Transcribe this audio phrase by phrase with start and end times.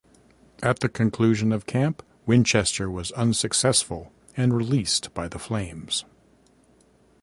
[0.63, 6.05] At the conclusion of camp, Winchester was unsuccessful and released by the Flames.